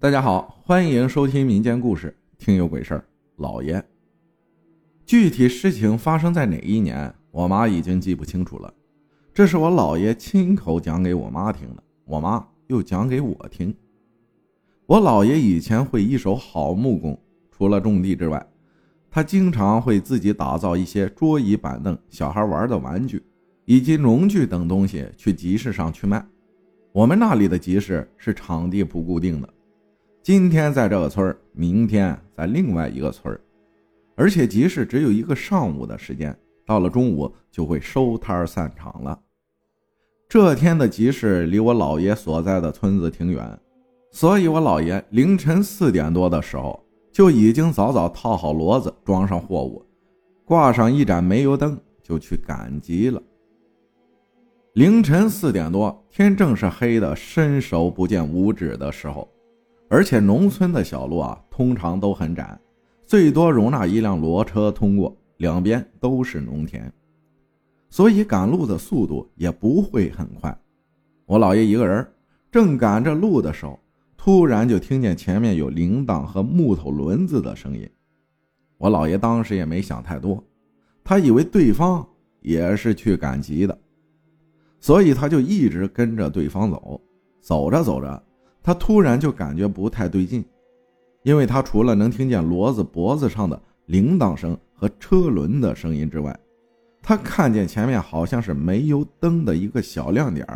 [0.00, 3.04] 大家好，欢迎收听民间故事，听有鬼事儿。
[3.36, 3.84] 老爷，
[5.04, 8.72] 具体事情发生在哪一年，我妈已经记不清楚了。
[9.34, 13.76] 这是我姥爷亲口讲给我妈听的，我妈又讲给我听。
[14.86, 17.20] 我姥爷以前会一手好木工，
[17.50, 18.46] 除了种地之外，
[19.10, 23.22] 他经常会自己打造一些桌椅板凳、小孩玩的玩具，
[23.66, 26.26] 以及农具等东西去集市上去卖。
[26.90, 29.48] 我们那里的集市是场地不固定的，
[30.22, 33.38] 今天在这个村明天在另外一个村
[34.14, 39.18] 而且集市只有一个上午的时间，到了中午就会收摊散场了。
[40.28, 43.58] 这天的集市离我姥爷所在的村子挺远，
[44.10, 46.78] 所以我姥爷凌晨四点多的时候
[47.10, 49.82] 就已经早早套好骡子，装上货物，
[50.44, 53.20] 挂上一盏煤油灯，就去赶集了。
[54.74, 59.26] 凌晨四点多，天正是黑的，伸手不见五指的时候，
[59.92, 62.56] 而且农村的小路啊，通常都很窄，
[63.04, 66.90] 最多容纳一辆骡车通过，两边都是农田，
[67.88, 70.56] 所以赶路的速度也不会很快。
[71.26, 72.06] 我姥爷一个人
[72.52, 73.76] 正赶着路的时候，
[74.16, 77.90] 突然就听见前面有铃铛和木头轮子的声音。
[78.78, 80.40] 我姥爷当时也没想太多，
[81.02, 82.06] 他以为对方
[82.42, 83.76] 也是去赶集的。
[84.78, 87.00] 所以他就一直跟着对方走，
[87.40, 88.22] 走着走着，
[88.62, 90.44] 他突然就感觉不太对劲，
[91.22, 96.38] 因为他除了能听见骡子脖子上的铃铛声和车轮的声音之外，
[97.02, 100.46] 他看见前面好像是煤油灯的一个小亮点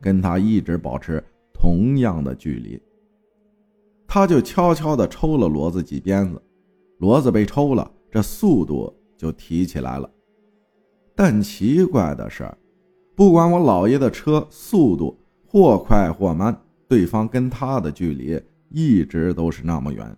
[0.00, 2.80] 跟他一直保持同样的距离。
[4.06, 6.42] 他就悄悄地抽了骡子几鞭子，
[6.98, 10.10] 骡子被抽了，这速度就提起来了。
[11.14, 12.48] 但奇怪的是。
[13.16, 15.14] 不管我姥爷的车速度
[15.46, 16.58] 或快或慢，
[16.90, 20.16] 对方跟他的距离一直都是那么远，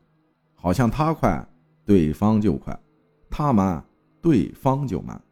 [0.54, 1.46] 好像他快，
[1.84, 2.74] 对方就快；
[3.28, 3.84] 他慢，
[4.22, 5.22] 对方就慢。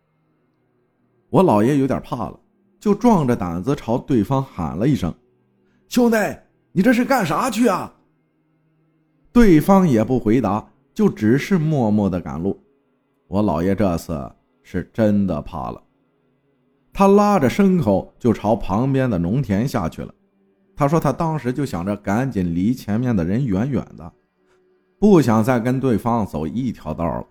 [1.31, 2.38] 我姥爷有点怕了，
[2.78, 5.15] 就壮着胆子朝对方喊了一声
[5.88, 6.19] ：“兄弟，
[6.72, 7.91] 你这是干啥去啊？”
[9.32, 12.62] 对方也不回答，就只是默默的赶路。
[13.28, 14.31] 我姥爷这次
[14.62, 15.82] 是真的怕了。
[16.92, 20.15] 他拉着牲口就朝旁边的农田下去了。
[20.80, 24.12] 他说：“他当时就想着赶紧离前面的人远远的，
[24.98, 27.26] 不想再跟对方走一条道了，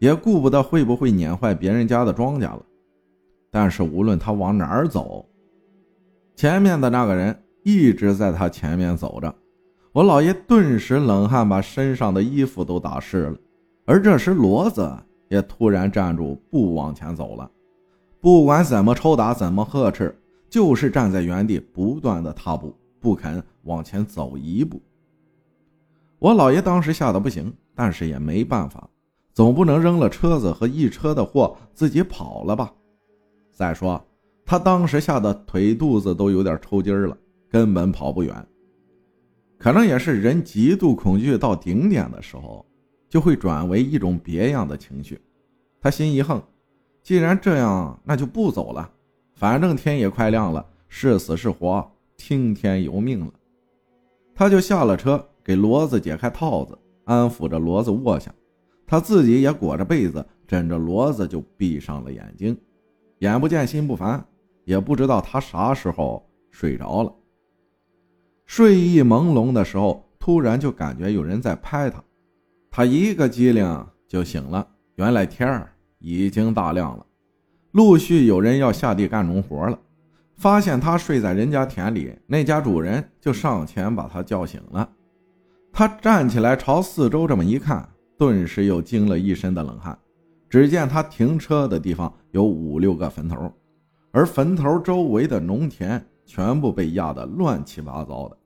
[0.00, 2.60] 也顾不得会不会碾坏别人家的庄稼了。
[3.50, 5.26] 但是无论他往哪儿走，
[6.36, 7.34] 前面的那个人
[7.64, 9.34] 一直在他前面走着。
[9.92, 13.36] 我老爷顿时冷汗把身上的衣服都打湿了。
[13.86, 14.94] 而这时骡子
[15.30, 17.50] 也突然站住，不往前走了。”
[18.20, 20.14] 不管怎么抽打，怎么呵斥，
[20.50, 24.80] 就是站在原地，不断的踏步，不肯往前走一步。
[26.18, 28.88] 我姥爷当时吓得不行，但是也没办法，
[29.32, 32.72] 总不能扔了车子和一车的货自己跑了吧？
[33.52, 34.02] 再说
[34.44, 37.16] 他当时吓得腿肚子都有点抽筋了，
[37.48, 38.46] 根本跑不远。
[39.58, 42.64] 可能也是人极度恐惧到顶点的时候，
[43.08, 45.20] 就会转为一种别样的情绪。
[45.80, 46.42] 他心一横。
[47.02, 48.90] 既然这样，那就不走了。
[49.34, 51.90] 反正天也快亮了，是死是活，
[52.22, 53.32] 听天由命了。
[54.34, 58.30] 他就下了车，给骡子解开套子，安抚着骡子卧下，
[58.86, 62.54] 他自己也裹着被子枕着骡子，就闭上了眼睛。
[63.20, 64.22] 眼不见心不烦，
[64.64, 67.10] 也不知道他啥时候睡着了。
[68.44, 72.04] 睡意朦胧的时候，突然就感觉有人在拍他，
[72.70, 74.68] 他一个机灵就醒了。
[74.96, 75.72] 原来天儿。
[76.02, 77.04] 已经大亮了，
[77.72, 79.78] 陆续有人要下地干农活了。
[80.40, 84.88] 发现他睡在人家田里，那家主人就上前把他叫醒了。
[85.70, 87.86] 他站起来朝四周这么一看，
[88.16, 89.96] 顿时又惊了一身的冷汗。
[90.48, 93.52] 只见他停车的地方有五六个坟头，
[94.12, 98.36] 而坟头周围的农田全部被压得乱七八糟的，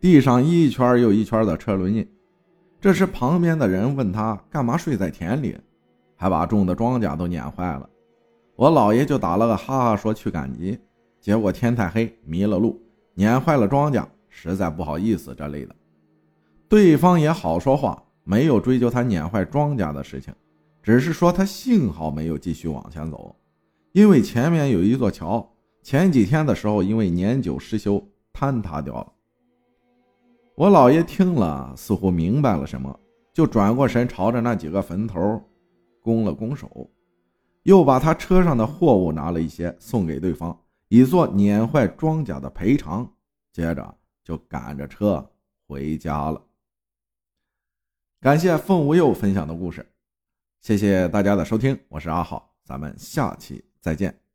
[0.00, 2.04] 地上一圈又一圈的车轮印。
[2.80, 5.56] 这时，旁边的人问他干嘛睡在田里。
[6.16, 7.88] 还把种的庄稼都碾坏了，
[8.56, 10.78] 我姥爷就打了个哈哈，说去赶集，
[11.20, 12.80] 结果天太黑，迷了路，
[13.14, 15.74] 碾坏了庄稼，实在不好意思这类的。
[16.68, 20.32] 对方也好说话，没有追究他碾坏庄稼的事情，
[20.82, 23.36] 只是说他幸好没有继续往前走，
[23.92, 25.46] 因为前面有一座桥，
[25.82, 28.02] 前几天的时候因为年久失修
[28.32, 29.12] 坍塌掉了。
[30.54, 32.98] 我姥爷听了，似乎明白了什么，
[33.34, 35.42] 就转过身朝着那几个坟头。
[36.02, 36.90] 拱了拱手，
[37.64, 40.58] 又把他车上的货物拿了一些送给对方，
[40.90, 43.10] 以做碾坏庄稼的赔偿。
[43.52, 45.28] 接着就赶着车
[45.66, 46.40] 回家了。
[48.20, 49.84] 感谢凤无忧分享的故事，
[50.60, 54.29] 谢谢大家的收听，我是阿浩，咱们下期再见。